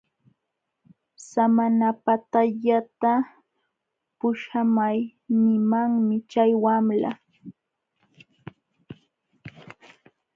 [1.29, 3.11] Samanapatallata
[4.19, 4.97] puśhamay
[5.41, 7.11] nimanmi chay wamla.